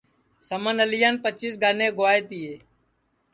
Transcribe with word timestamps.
سمن 0.47 0.75
اعلیان 0.83 1.15
پچیس 1.23 1.55
گانیں 1.61 1.91
گُوائے 1.97 2.21
تیے 2.29 2.53